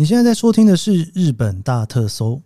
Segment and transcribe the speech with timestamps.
[0.00, 2.40] 你现在在收听的是日本大特搜，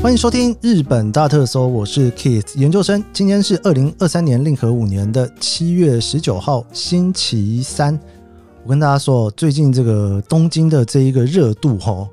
[0.00, 3.02] 欢迎收听日本大特搜，我是 Keith 研究生。
[3.12, 7.98] 今天是二零二三年令和五年的七月十九号，星期三。
[8.62, 12.08] 我跟大家说，最近这个东京的这一个热度，哈，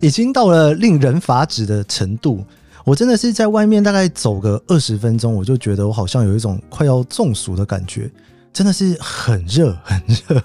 [0.00, 2.44] 已经到了令人发指的程度。
[2.88, 8.10] 我真的是在外面大概走个二十分钟，我就觉得我好像有一种快要中暑的感觉，
[8.50, 10.42] 真的是很热很热，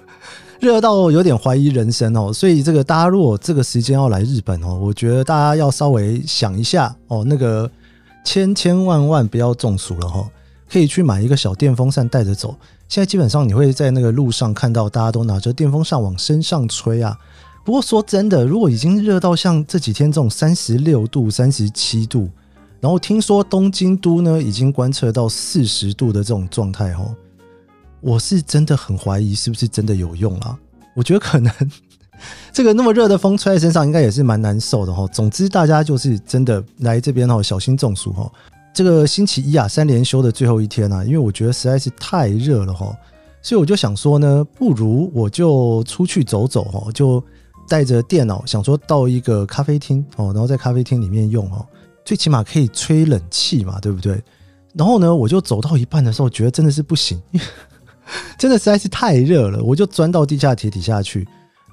[0.60, 2.34] 热到有点怀疑人生哦。
[2.34, 7.72] 所以这个大家如果这个时间要来日本哦，我觉得大家要稍微想一下哦，那个
[8.26, 10.30] 千千万万不要中暑了哈，
[10.70, 12.54] 可以去买一个小电风扇带着走。
[12.90, 17.18] 现在基本上你会在那个路上看到大家都拿着电风扇往身上吹啊。
[17.64, 22.30] 不过说真的，如果已经热到像这几天这种三十六度、三十七度，
[22.84, 27.16] 然后听说东京都呢已经观测到四十度的这种状态哦，
[28.02, 30.60] 我是真的很怀疑是不是真的有用啊？
[30.94, 31.50] 我觉得可能
[32.52, 35.08] 这个那么热的风吹在身上，应该也是蛮难受的哈。
[35.14, 38.30] 总之，大家就是真的来这边哦，小心中暑哈。
[38.74, 42.94] 这个星期一啊，三连休的最后一天啊，因为我觉得实在是太热了哈，
[43.42, 47.24] 所以我就想说呢，不如我就出去走走哈，就。
[47.66, 51.66] 带着电脑，想说到一个咖啡厅哦，然后在咖啡厅里面用哦，
[52.06, 54.22] 最起码可以吹冷气嘛，对不对？
[54.74, 57.22] 然后呢，我就走到一半的时候，觉得真的是不行，
[58.38, 61.20] 真的实在是太热了，我就钻到地下铁底下去。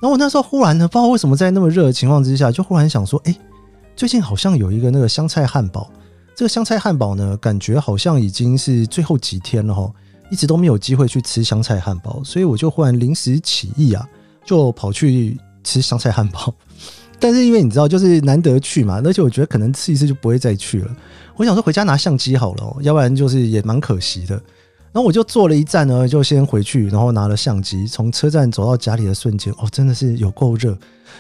[0.01, 3.37] 然后我那时候忽然呢，不知道为什么在那么热的情况之下，就忽然想说，哎，
[3.97, 5.91] 最近好像有一个那个香菜汉堡，
[6.35, 9.93] 这个香菜汉堡呢，感觉好像已经是最后几天了哈，
[10.31, 14.07] 一直都没有机会去吃香菜汉堡，所以我就忽然临时起意啊，
[14.45, 15.39] 就跑去。
[15.63, 16.53] 吃香菜汉堡，
[17.21, 20.97] 但是因为你知道，就是难得去嘛，而且我觉得可能吃一次就不会再去了。
[21.37, 24.35] 我想说回家拿相机好了喔，要不然就是也蛮可惜的。
[24.93, 30.77] 然后我就坐了一站呢，就先回去，然后拿了相机，从车站走到家里的瞬间，哦，真的是有够热，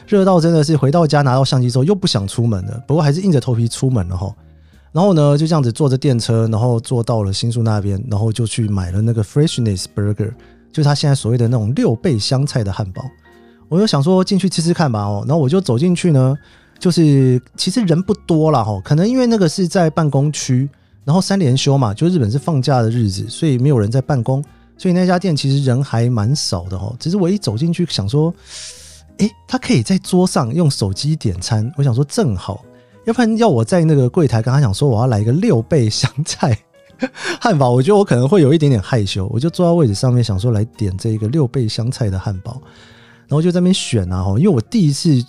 [0.08, 4.34] 热到真的是回到家拿到相机之后又不想出门了，不过还是硬着头皮出门了哈。
[4.91, 10.32] 然后呢，就这样子坐着电车，然后坐到了新宿那边，然后就去买了那个 Freshness Burger，
[10.72, 13.04] 就是他现在所谓的那种六倍香菜的汉堡。
[13.70, 16.36] 我就想说进去吃吃看吧哦，然后我就走进去呢，
[16.78, 20.69] 就是其实人不多了哈，可能因为那个是在办公区，
[21.04, 24.44] 然后三连休嘛，就日本是放假的日子，所以没有人在办公，
[24.76, 26.92] 所以那家店其实人还蛮少的哈。
[26.98, 28.34] 只是我一走进去想说，
[29.19, 32.64] 诶，他可以在桌上用手机点餐，我想说正好，
[33.04, 36.58] 要不然要我在那个柜台跟他讲说我要来一个六倍香菜
[37.41, 42.60] 汉堡，我觉得我可能会有一点点害羞，我就坐在位置上面想说来点这个六倍香菜的汉堡。
[43.30, 45.24] 然后就在那边选啊，因为我第一次，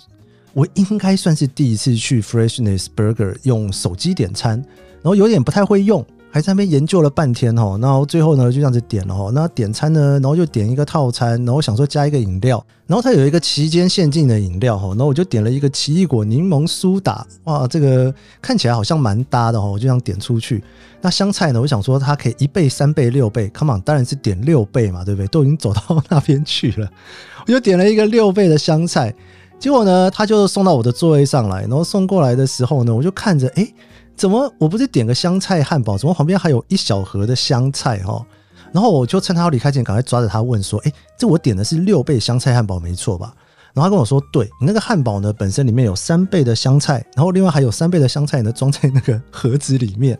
[0.52, 4.58] 我应该算是第一次去 Freshness Burger 用手机点餐，
[5.02, 6.04] 然后有点不太会用，
[6.34, 20.64] 还在那边研究了半天哈，然后最后呢就这样子点了哈，那点餐呢，然后就点一个套餐，然后想说加一个饮料，然后它有一个期间限定的饮料哈，然后我就点了一个奇异果柠檬苏打，哇，这个看起来好像蛮搭的哈，我就想点出去。
[21.02, 25.26] 那香菜呢，我想说它可以一倍、三倍、六倍，Come on，当然是点六倍嘛，对不对？
[25.26, 26.88] 都已经走到那边去了。
[27.46, 29.14] 我就点了一个六倍的香菜，
[29.58, 33.68] 结果呢，他就送到我的座位上来，然后送过来的时候呢，我就看着，哎，
[34.16, 38.24] 怎么我不是点个香菜汉堡，怎么旁边还有一小盒的香菜哈？
[38.72, 43.34] 然后我就趁他要离开前，赶快抓着他问说，哎，这我点的是六倍香菜汉堡没错吧？
[43.74, 50.18] 然后他跟我说，对，你那个汉堡呢，本身里面有三倍的香菜，然后另外还有三倍的香菜呢，装在那个盒子里面。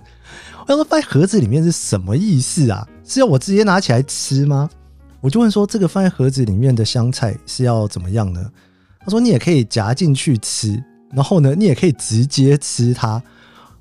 [0.66, 2.86] 我说放在盒子里面是什么意思啊？
[3.04, 4.68] 是要我直接拿起来吃吗？
[5.20, 8.50] 我就问说，这个放在盒子里面的香菜是要怎么样呢？
[9.00, 13.22] 他说你也可以夹进去吃，然后呢，你也可以直接吃它。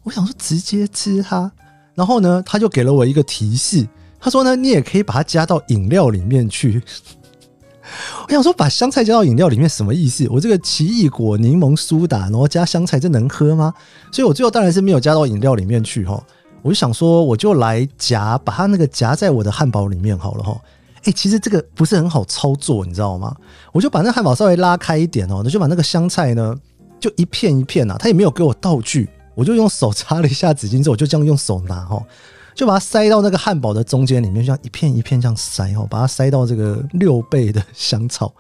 [0.04, 1.52] 我想说直接吃它，
[1.96, 3.88] 然后呢，他就给了我一个提示，
[4.20, 6.82] 他说呢，你也可以把它加到饮料里面去。
[8.28, 10.28] 我想说把香菜加到饮料里面什么意思？
[10.30, 13.74] 我这个奇异果柠檬苏打，然后加香菜，这能喝吗？
[14.12, 16.24] 所以我最后当然是没有加到饮料里面去哈。
[16.62, 20.56] 我就想说，我就来夹，把它那个夹在我的汉堡里面好了哈。
[21.04, 23.36] 哎、其实这个不是很好操作，你知道吗？
[23.72, 26.56] 我就把那汉堡稍微拉开一点哦，那就把那个香菜呢，
[27.00, 32.04] 就一片一片呐、啊，他也没有给我道具，我就用手擦了一下纸巾之后，我就这样用手拿哈，
[32.54, 38.34] 就把它塞到那个汉堡的中间里面，就像一片一片这样塞哈，把它塞到这个六倍的香草。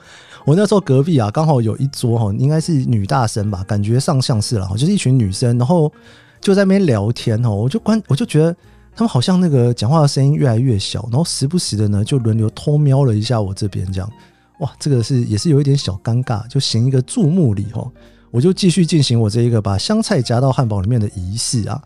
[0.45, 5.91] 我那时候隔壁啊，刚好有一桌哈，应该是女大生吧，感觉上像是了哈，就是一群女生，然后
[6.39, 8.55] 就在那边聊天哦，我就关，我就觉得。
[8.93, 14.11] 他们好像那个讲话的声音越来越小，然后时不时的呢就轮流偷瞄了一下我这边，这样，
[14.59, 17.89] 哇，这个是也是有一点小尴尬，就行一个注目礼哦。
[18.31, 21.81] 我就继续进行我这一个把香菜夹到汉堡里面的仪式啊。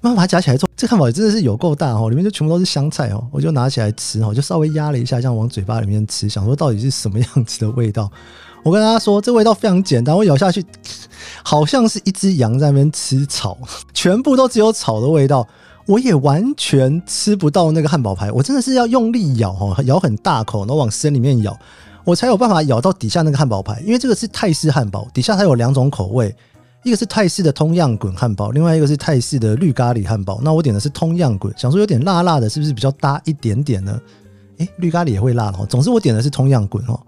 [0.00, 3.24] 慢慢把它夹起来之后，这汉堡也真的是有够大哦，里面就全部都是香菜哦。
[3.30, 8.10] 我就拿起来吃哦，就稍微压了一下，这样往嘴巴里面吃，想说到底是什么样子的味道。
[8.64, 10.64] 我跟大家说，这味道非常简单，我咬下去，
[11.44, 13.56] 好像是一只羊在那边吃草，
[13.94, 15.46] 全部都只有草的味道。
[15.86, 21.56] 我也完全吃不到那个汉堡排，我真的是要用力咬哦，咬很大口，然后往身里面咬，
[22.04, 23.80] 我才有办法咬到底下那个汉堡排。
[23.80, 26.34] 因为这个是泰式汉堡，底下它有两种口味。
[26.84, 30.40] 一个是泰式的通样滚汉堡，另外一个是泰式的绿咖喱汉堡。
[30.42, 34.00] 那我点的是通样滚，想说有点辣辣的，是不是比较搭一点点呢？
[34.58, 35.64] 诶，绿咖喱也会辣哦。
[35.66, 37.00] 总之我点的是通样滚哦。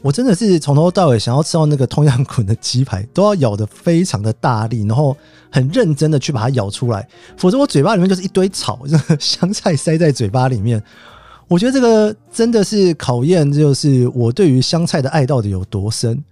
[0.00, 5.14] 我真的是从头到尾想要吃到那个通样滚的鸡排，都要咬得非常的大力，然后
[5.50, 7.06] 很认真的去把它咬出来，
[7.36, 8.80] 否则我嘴巴里面就是一堆草，
[9.20, 10.82] 香菜塞在嘴巴里面。
[11.48, 16.22] 我觉得这个真的是考验，就是我对于香菜的爱到底有多深。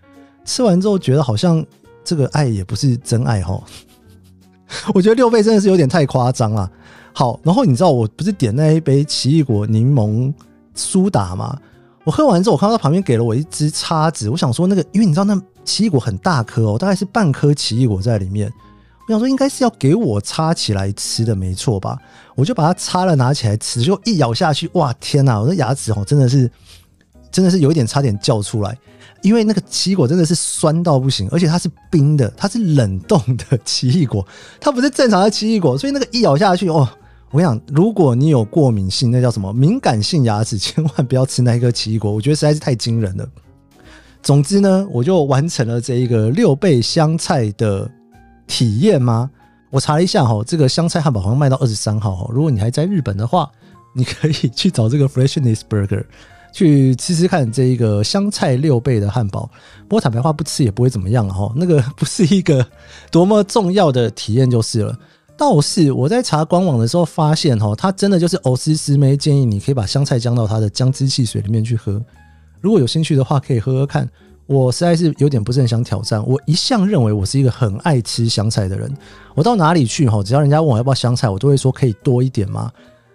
[0.44, 1.64] 吃完之后觉得好像。
[2.02, 3.62] 这个爱也不是真爱哈，
[4.94, 6.68] 我觉得六倍真的是有点太夸张了。
[7.12, 10.32] 好，然后你知道我不是点那一杯奇异果柠檬
[10.74, 11.56] 苏打吗？
[12.04, 18.50] 我喝完之后，我看到他旁边给了我一支叉子，我想说那个，因为你知道那奇异果很大颗哦，大概是半颗奇异果在里面，
[19.06, 21.98] 我想说应该是要给我插起来吃的，没错吧？
[22.36, 25.40] 我就把它插了，拿起来吃，就一咬下去，哇天哪！
[25.40, 26.50] 我的牙齿哦，真的是，
[27.32, 28.76] 真的是有一点差点叫出来。
[29.22, 34.26] 因为那个奇异果真的是酸到不行，而且它是冰的，它是冷冻的奇异果，
[34.58, 36.88] 它不是正常的奇异果，所以那个一咬下去哦，
[37.30, 43.28] 我跟你讲，如果你有过敏性，那叫什么敏感性牙齿，千万不要吃那一个奇异果，我觉得实在是太惊人了。
[44.22, 47.90] 总之呢，我就完成了这一个六倍香菜的
[48.50, 49.30] 体验吗？
[49.70, 53.48] 我查了一下哈，这个香菜汉堡好像卖到二十三号哈，如果你还在日本的话，
[53.94, 56.04] 你可以去找这个 Freshness Burger。
[56.52, 59.48] 去吃吃看这一个香菜六倍的汉堡，
[59.86, 62.66] 不过坦白话不吃也不会怎么样哈，那个不是一个
[63.08, 64.98] 多么重要的体验就是了。
[65.36, 72.02] 倒是我在查官网的时候发现哈，它真的就是欧思思妹建议你可以把香菜加到它的姜汁汽水里面去喝，
[72.60, 74.10] 如果有兴趣的话可以喝喝看。
[74.50, 78.92] 我实在是有点不是很想挑战，我一向认为我是一个很爱吃香菜的人，
[79.36, 82.68] 我到哪里去哈，只要人家问我要不要香菜，我都会说可以多一点吗？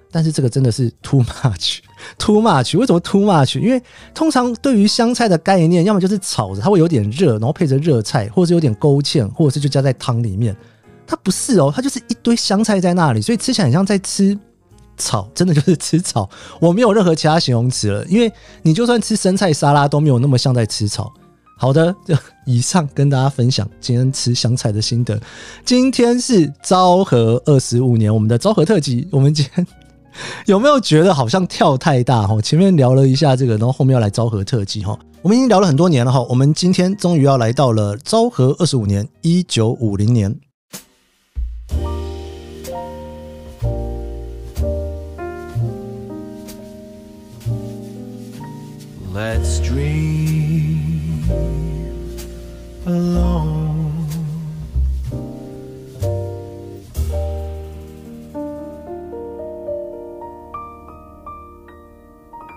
[0.09, 2.77] 但是这个真的是 too much，too much。
[2.77, 3.59] 为什么 too much？
[3.59, 3.83] 因为
[4.13, 10.55] 通常对于香菜的概念，要么就是炒着，它会有点热，然后配着热菜，或者是有点勾芡，或者是就加在汤里面。
[11.05, 14.39] 它不是哦，它就是一堆香菜在那里，所以吃起来很像在吃
[14.95, 16.29] 草，真的就是吃草。
[16.61, 21.13] 我没有任何其他形容词了，因为你就算吃生菜沙拉都没有那么像在吃草。
[21.57, 22.16] 好的，就
[22.46, 25.19] 以上跟大家分享今天吃香菜的心得。
[25.63, 29.66] 今天是昭和二十五年，我们的昭和特辑，我们今天。
[30.46, 32.42] 有没有觉得好像跳太大哈？
[32.42, 34.98] 前面聊了一下这个，然后后面要来昭和特辑哈。
[35.22, 40.34] 我们已经聊了很多年了哈，我们今天终于要来到了昭和二十五年，一九五零年。
[49.13, 50.14] Let's dream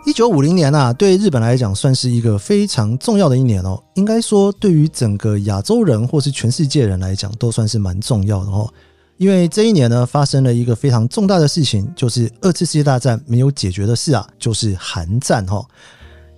[0.05, 3.81] 一九五零年啊，对日本来讲算是一个非常重要的一年哦。
[3.95, 8.69] 应该说，对于整个亚洲人或是全世界人来讲，都算是蛮重要的哦。
[9.17, 15.65] 因为这一年呢，发生了一个非常重大的事情，就是二次世界大战没有解决的事啊，就是韩战哈。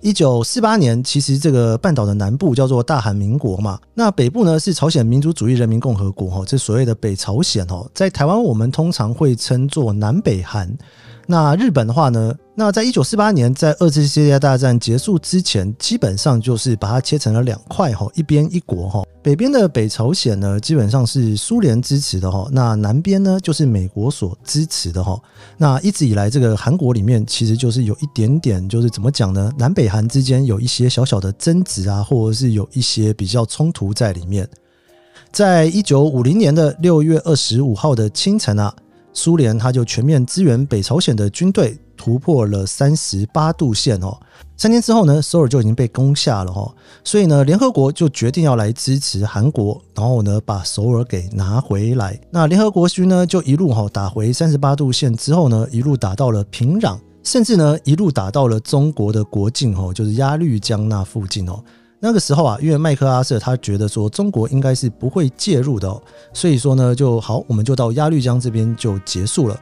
[0.01, 10.75] 一九四八年，其实这个半岛的南部叫做大韩民国嘛，那北部呢是朝鲜民主主义人民共和国哈，这所谓的北朝鲜哦，在台湾我们通常会称作南北韩。
[11.31, 12.35] 那日本的话呢？
[12.55, 19.01] 那在一九四八年，在二次世界大战结束之前，基本上就是把它切成了两块哈，一边一国哈。
[19.23, 22.49] 北边的北朝鲜呢，基本上是苏联支持的哈。
[22.51, 25.17] 那南边呢，就是美国所支持的哈。
[25.57, 29.49] 那一直以来，这个韩国里面其实就是有一点点，就是怎么讲呢？
[29.57, 34.45] 南北韩之间有一些小小的争执啊，或者是有一些比较冲突在里面。
[35.31, 38.75] 在一九五零年的六月二十五号的清晨啊。
[39.13, 44.17] 苏联他就全面支援北朝鲜的军队，突破了三十八度线哦。
[44.55, 46.73] 三天之后呢，首尔就已经被攻下了哦。
[47.03, 52.19] 所以呢，联合国就决定要来支持韩国，然后呢，把首尔给拿回来。
[52.29, 61.61] 那联合国军呢，就一路哈打回三十八度线之后呢，一路打到了平壤，甚至呢，一路打到了中国的国境哦，就是鸭绿江那附近哦。
[62.03, 66.01] 那个时候啊，因为麦克阿瑟他觉得说中国应该是不会介入的哦，
[66.33, 69.55] 所以说呢，就好，我们就到鸭绿江这边就结束了。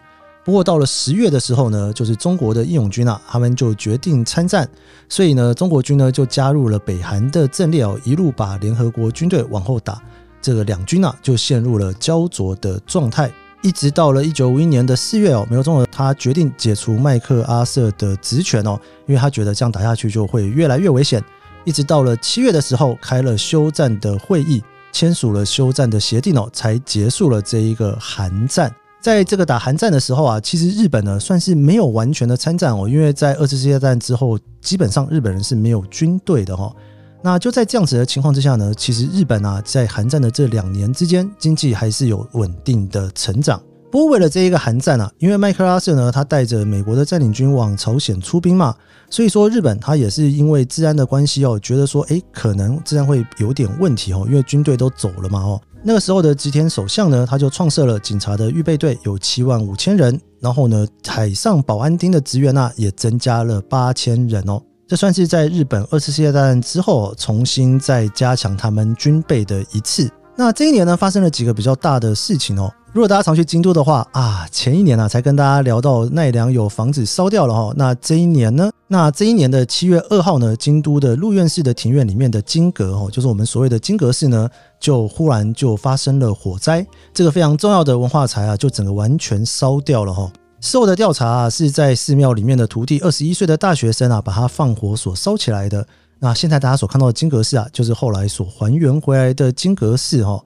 [0.46, 4.67] 不过到了十月的时候呢，就是中国的义勇军啊，他们就决定参战，
[5.10, 10.01] 所以呢，中国军呢就加入了北韩的阵列哦，一路把联合国军队往后打，
[10.41, 13.29] 这个两军啊就陷入了胶着的状态。
[13.62, 21.22] 一直到了一九五一年的四月哦，美国总统他决定解除麦克阿瑟的职权哦，因为他觉得这样打下去就会越来越危险。
[21.69, 24.59] 一直到了七月的时候，开了休战的会议，
[24.91, 28.73] 签署了休战的协定哦，才结束了这一个韩战。
[28.99, 36.75] 在这个打韩战的时候啊，其实日本呢算是没有完全的参战哦，因为在二次世界大战之后，基本上日本人是没有军队的哈。
[37.21, 43.61] 那就在这样子的情况之下呢，其实日本啊，在韩战的这两年之间，经济还是有稳定的成长。
[43.91, 48.75] 不过为了这一个韩战啊，因为麦克阿瑟呢，他带着美国的占领军往朝鲜出兵嘛，
[49.10, 55.60] 所以说日本他也是因为治安的关系哦，觉得说，诶，可能治安会有点问题哦，因为军队都走了嘛哦。
[55.81, 64.62] 那个时候的吉田首相呢，他就创设了警察的预备队，有七万五千人，然后呢，海上保安厅的职员啊，也增加了八千人哦。
[64.88, 70.10] 这算是在日本二次世界大战之后重新再加强他们军备的一次。
[70.39, 72.72] 那这一年呢，发生了几个比较大的事情哦。
[72.93, 77.74] 如果大家常去京都的话啊，前一年啊才跟大家聊到奈良有房子烧掉了哈。
[77.75, 84.48] 那这一年呢，那这一年的七月二号呢，京都的鹿苑市的庭院里面的金阁哦，就是我们所谓的金阁寺呢，
[84.79, 86.88] 就忽然就发生了火灾。
[87.13, 90.31] 这个非常重要的文化财啊，就整个完全烧掉了哈。
[90.62, 95.86] 事后的调查啊，是在寺庙里面的徒弟二十一岁的大学生啊，把它放火所烧起来的。
[96.19, 100.43] 那现在大家所看到的金阁寺啊，就是后来所还原回来的金阁寺哈。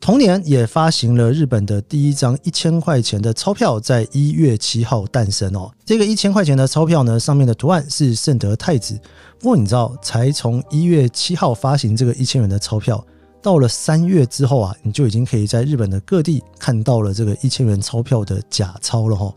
[0.00, 5.72] 同年也发行了日本的第一张一千块钱的钞票，在一月七号诞生哦。
[5.82, 9.00] 这个一千块钱的钞票呢，上面的图案是圣德太子。
[9.38, 13.02] 不过你知道，才从一月七号发行这个一千元的钞票。
[13.40, 19.34] 到了三月之后啊，你就已经可以在日本的各地看到了这个一千元钞票的假钞了哈！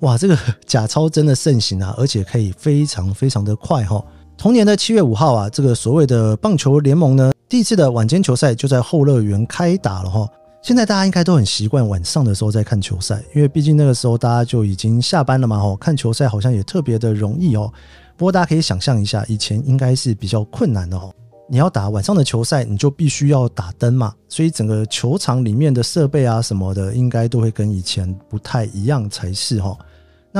[0.00, 4.02] 哇，这个假钞真的盛行啊，而且可以非常非常的快哈。
[4.38, 10.28] 同年的七月五号啊，这个所谓的棒球联盟呢，第一次的晚间球赛就在后乐园开打了哈。
[10.62, 17.68] 现在大家应该都很习惯晚上的时候在看球赛，因为毕竟那个时候大家就已经下班了嘛哈，看球赛好像也特别的容易哦。
[18.16, 21.10] 不过大家可以想象一下，以前应该是比较困难的哈。
[21.48, 29.76] 你要打晚上的球赛，你就必须要打灯嘛，所以整个球场里面的设备啊什么的，应该都会跟以前不太一样才是哈。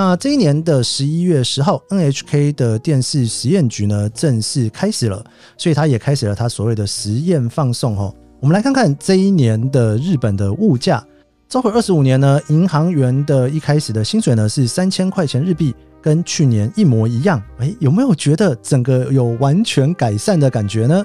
[0.01, 5.25] 那这一年的十一月十号，NHK 的电视实验局呢正式开始了，
[5.57, 8.15] 所以它也开始了它所谓的实验放送哈。
[8.39, 11.05] 我们来看看这一年的日本的物价。
[11.49, 15.75] 昭和二十五年呢，银行员的一开始的薪水呢是三千块钱日币。
[16.01, 21.05] 跟去年一模一样，哎，有没有觉得整个有完全改善的感觉呢？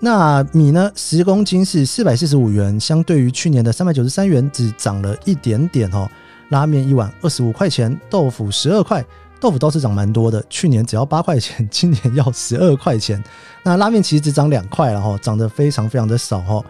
[0.00, 0.90] 那米呢？
[0.96, 6.10] 十公斤是四百四十五元，相对于去年的三百九十三元，只涨了一点点哦。
[6.50, 9.04] 拉面一碗二十五块钱，豆腐十二块，
[9.40, 13.22] 豆腐倒是涨蛮多的，去年只要八块钱，今年要十二块钱。
[13.62, 16.64] 那拉面其实只涨两块了哈，涨得非常非常的少哈。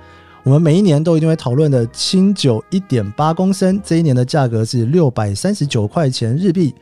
[0.45, 6.75] 我们每一年都一定会讨论的清酒一点八公升，这一年的价格是六百三十九块钱日币。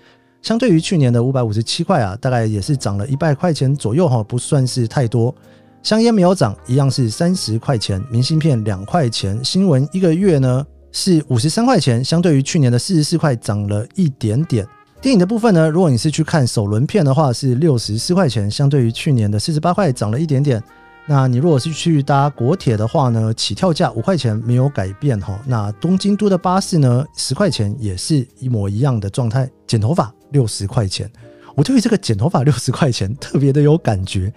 [0.43, 5.35] 相对于去年的五百五十七块啊，大概也是涨了一百块钱左右哈，不算是太多。
[5.83, 8.00] 香烟没有涨，一样是三十块钱。
[8.11, 9.43] 明信片两块钱。
[9.45, 10.65] 新闻一个月呢
[10.97, 14.67] 是五十三块钱，相对于去年的四十四块涨了一点点。
[15.03, 20.61] 电影的部分呢，如果你是去看首轮片的话，是六十四块钱，相对于去年的四十八块涨了一点点。
[21.05, 25.38] 那你如果是去搭国铁的话呢，起跳价五块钱没有改变哈。
[25.47, 29.47] 那东京都的巴士呢，十块钱也是一模一样的状态。
[29.67, 30.11] 剪头发。
[30.33, 31.09] 六十块钱，
[31.55, 34.31] 我对于这个剪头发六十块钱特别的有感觉。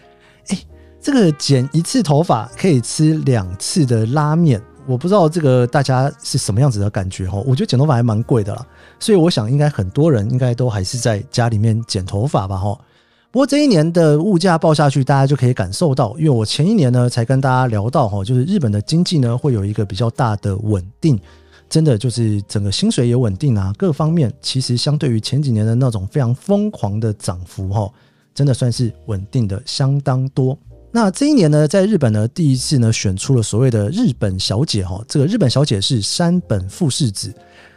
[0.50, 0.58] 哎，
[1.02, 7.38] 这个剪一次头发可以吃两次的拉面，我不知道这个大家是什么样子的感觉哈。
[7.46, 8.66] 我觉得剪头发还蛮贵的啦，
[9.00, 12.76] 所以我想应该很多人应该都还是在家里面剪头发吧哈。
[13.32, 21.20] 不过这一年的物价报下去，大家就可以感受到，因为我前一年呢才跟大家聊到哈，就是日本的经济呢会有一个比较大的稳定。
[21.70, 27.88] 真的就是整个薪水也稳定啊，各方面其实相对于前几年的那种非常疯狂的涨幅哈，
[28.34, 30.58] 真的算是稳定的相当多。
[30.92, 37.32] 那这一年呢，在日本呢，第一次呢选出了所谓的日本小姐哈，这个日本小姐是山本富士子。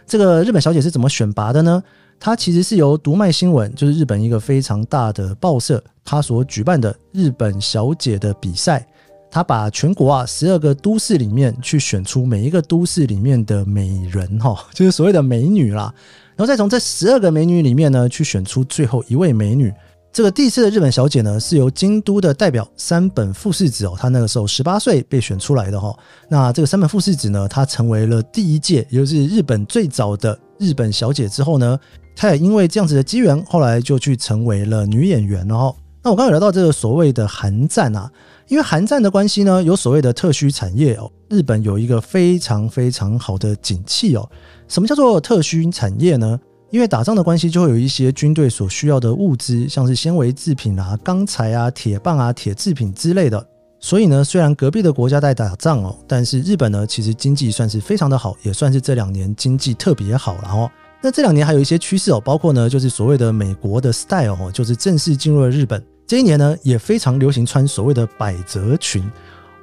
[0.07, 1.83] 这个日本小姐是怎么选拔的呢？
[2.19, 8.87] 她其实是由读卖新闻，就是日本一个非常大的报社，它所举办的日本小姐的比赛。
[9.31, 15.92] 她把全国啊十二个都市里面去选出每一个都市里面的美人哈， 就是所谓的美女啦，
[16.35, 19.73] 然后再从这十二个美女里面呢去选出最后一位美女。
[20.12, 25.97] 这个第一次的日本小姐呢是由京都的代表山本富士子哦，她那个时候十八岁被选出来的哈。
[26.28, 31.78] 那这个山本富士子呢，她成为了第一届，也就是日本最早的日本小姐之后呢，
[32.14, 35.75] 她也因为这样子的机缘，后来就去成为了女演员哦。
[36.02, 38.11] 那我刚刚有聊到这个所谓的韩战啊，
[38.49, 44.28] 因为韩战的关系呢，有所谓的特需产业哦，日本有一个非常非常好的景气哦。
[44.69, 46.38] 什么叫做特需产业呢？
[46.73, 53.47] 因为打仗的关系，就会有一些军队所需要的物资，像是纤维制品啊、钢材啊、铁棒啊、铁制品之类的。
[53.79, 60.71] 所以呢，虽然隔壁的国家在打仗哦，但是日本呢，其实经济算是非常的好，也算是这两年经济特别好了哦。
[61.02, 65.85] 那这两年还有一些趋势哦，包括呢，就是所谓的美国的 style 哦，就是正式进入了日本。
[66.07, 69.05] 这一年呢，也非常流行穿所谓的百褶裙。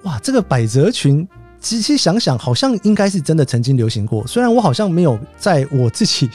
[0.04, 1.28] 哇，这个百褶裙。
[1.60, 4.26] 仔细想想，好像应该是真的曾经流行过。
[4.26, 6.30] 虽然我好像没有在我自己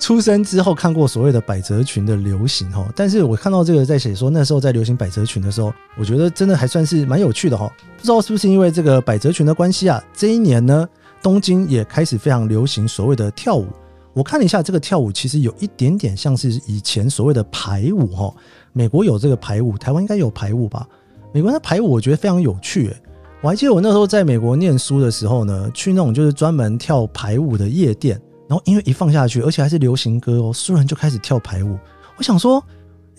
[0.00, 7.70] 出生之后看过所谓的百褶裙的流行哈，但是我看到这个在写说那时候在流行百褶裙的时候，我觉得真的还算是蛮有趣的哈。
[7.96, 10.02] 不知道是不是因为这个百褶裙的关系啊？
[10.12, 10.88] 这一年呢，
[11.22, 13.68] 东京也开始非常流行所谓的跳舞。
[14.12, 18.34] 我看了一下这个跳舞，其实有一点点像是以前所谓的排舞哈。
[18.72, 20.86] 美国有这个排舞，台湾应该有排舞吧？
[21.32, 22.96] 美国的排舞我觉得非常有趣欸。
[23.44, 31.78] 我还记得我那时候在美国念书的时候呢，去那种就是专门跳排舞的夜店，然后音乐一放下去，而且还是流行歌哦，所有人就开始跳排舞。
[32.16, 32.64] 我想说，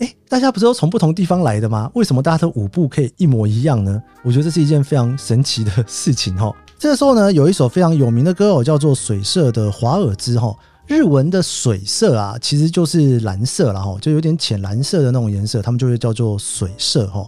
[0.00, 1.88] 哎，大家不是都从不同地方来的吗？
[1.94, 4.02] 为什么大家的舞步可以一模一样呢？
[4.24, 6.52] 我觉得这是一件非常神奇的事情哈。
[6.76, 10.52] 这个时候呢，有一首非常有名的歌哦，叫做《水色的华尔兹》哈。
[10.88, 17.24] 日文的水色啊，其实就是蓝色啦哈，就有点浅蓝色的那种颜色，他们就会叫做水色哈。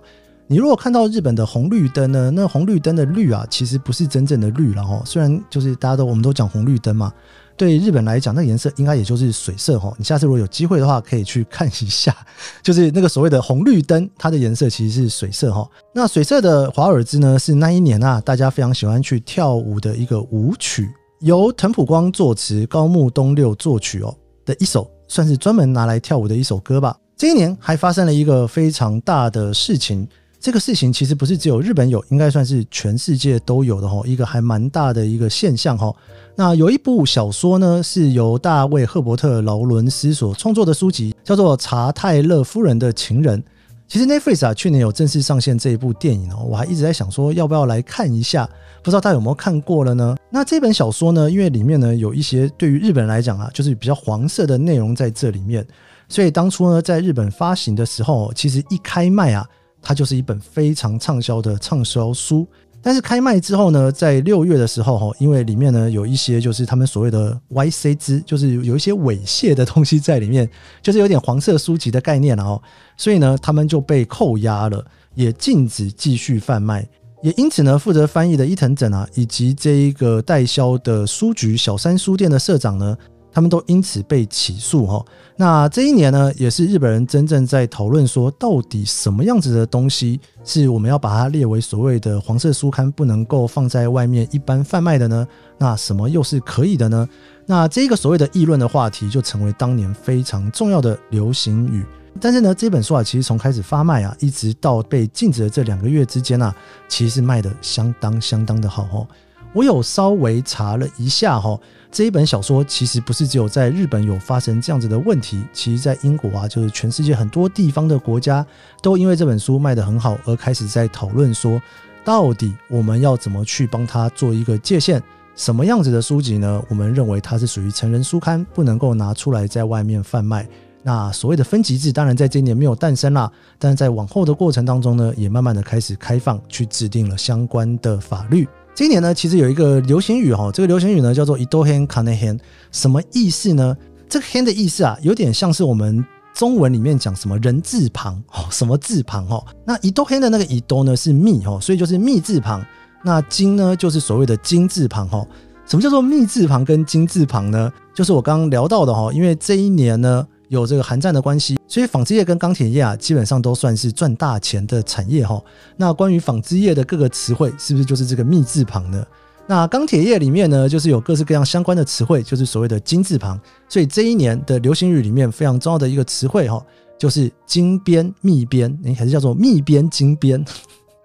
[0.50, 5.02] 你如果看到日本的红绿灯呢，那红绿灯的绿啊，其实不是真正的绿了哈。
[5.04, 7.12] 虽然就是大家都我们都讲红绿灯嘛，
[7.54, 9.92] 对日本来讲，那颜色应该也就是水色哈。
[9.98, 12.16] 你下次如果有机会的话，可以去看一下，
[12.64, 15.68] 就是那个所谓的红绿灯，它的颜色其实是水色哈。
[15.94, 20.88] 那水色的华尔兹呢，是那一年啊，大家非常喜欢去跳舞的一个舞曲，
[21.20, 26.96] 由藤浦光作词，高木东六作曲哦的一首，算是专门拿来跳舞的一首歌吧。
[27.18, 30.08] 这一年还发生了一个非常大的事情。
[30.40, 35.92] 这个事情其实不是只有日本有，应该算是全世界都有的哈，一个还蛮大的一个现象哈。
[36.36, 43.42] 那有一部小说呢，是由大卫·赫伯特·劳伦斯所创作的书籍，叫做《查泰勒夫人的情人》。
[43.88, 48.48] 其实 Netflix 啊，去年有正式上线这一部电影哦，我还一直在想说要不要来看一下，
[48.82, 50.14] 不知道大家有没有看过了呢？
[50.30, 55.66] 那这本小说呢，因为里面呢有一些对于日本人来讲啊，就是比较黄色的内容在这里面，
[56.08, 59.44] 所以当初呢在日本发行的时候，其实一开卖啊。
[59.80, 62.46] 它就是一本非常畅销的畅销书，
[62.82, 70.48] 但是开卖之后呢，在六月的时候哈，因为里面呢有一些就是他们所谓的 YC 之，就是有一些猥亵的东西在里面，
[70.82, 72.60] 就是有点黄色书籍的概念了哦，
[72.96, 76.86] 所以呢他们就被扣押了，也禁止继续贩卖，
[77.22, 82.96] 也因此呢负责翻译的伊藤整啊，以及这一个代销的书局小三书店的社长呢。
[83.38, 85.04] 他们都因此被起诉哈。
[85.36, 95.24] 那这一年呢，也是日本人真正在讨论说，到底什么样子的东西是我们要把它列为所谓的黄色书刊，不能够放在外面一般贩卖的呢？
[95.56, 97.08] 那什么又是可以的呢？
[97.46, 101.86] 那这个所谓的议论的话题，就成为当年非常重要的流行语。
[102.20, 106.52] 但是呢，这本书啊，其实从开始发卖啊，一直到被禁止的这两个月之间啊，
[106.88, 109.06] 其实卖得相当相当的好哦。
[109.52, 111.58] 我有稍微查了一下哈。
[111.90, 118.44] 这一本小说其实不是只有在日本有发生这样子的问题，其实在英国啊，就是全世界很多地方的国家
[118.82, 121.60] 都因为这本书卖得很好而开始在讨论说，
[122.04, 125.02] 到底我们要怎么去帮他做一个界限？
[125.34, 126.62] 什么样子的书籍呢？
[126.68, 130.46] 我们认为它是属于成人书刊，不能够拿出来在外面贩卖。
[130.82, 138.46] 那所谓的分级制，当然在这一年没有诞生啦，但是在往后的过程当中呢，也慢慢的开始开放，去制定了相关的法律。
[138.78, 142.38] 今年呢，其实有一个流行语哈，这个流行语呢叫做“伊多 hen k a n hen”，
[142.70, 143.76] 什么意思呢？
[144.08, 149.44] 这个 “hen” 的意思啊，有点像是我们中文里面讲什么人字旁哦，什么字旁哦。
[149.66, 152.64] 那伊多 hen 的那个伊多呢是密哦，所以就是密字旁。
[153.02, 155.26] 那金呢就是所谓的金字旁哈。
[155.66, 157.72] 什么叫做密字旁跟金字旁呢？
[157.92, 160.24] 就是我刚刚聊到的哈，因为这一年呢。
[160.48, 165.42] 有这个韩战的关系，所以纺织业跟钢铁业啊，基本上都算是赚大钱的产业哈。
[165.76, 169.06] 那关于纺织业的各个词汇，是不是就是这个“密”字旁呢？
[169.46, 173.40] 那钢铁业里面呢，就是有各式各样相关的词汇，就是所谓的“金”字旁。
[173.68, 176.64] 所以这一年的流行语里面非常重要的一个词汇哈，
[176.98, 180.44] 就是“金边”“密边”，哎，还是叫做“密边金边”，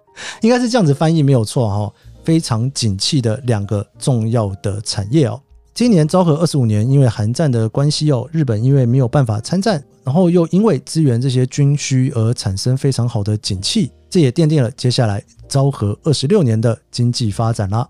[0.42, 1.94] 应该是这样子翻译没有错哈。
[2.24, 5.38] 非常景气的两个重要的产业哦。
[5.74, 17.88] 今年昭和二十五年，因为韩战的关系哦，日本因为没有办法参战，然后又因为支援这些军需而产生非常好的景气，这也奠定了接下来昭和二十六年的经济发展啦。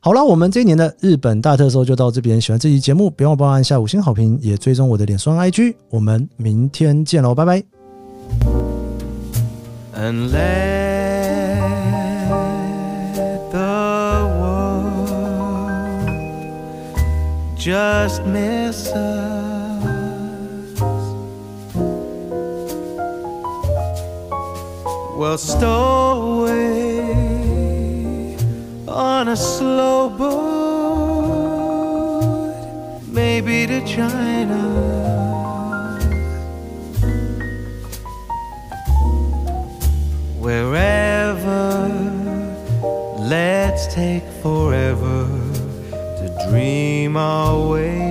[0.00, 2.38] 好了，我们这一年的日本大特搜就到这边。
[2.38, 5.76] 喜欢这期节目，别忘帮我按下五星好评，也追踪我的脸书 IG。
[5.88, 7.64] 我们明天见喽，拜拜。
[17.64, 19.84] Just miss us.
[25.16, 28.36] Well, stow away
[28.86, 30.74] on a slow boat,
[33.08, 35.23] maybe to China.
[47.14, 48.03] my way.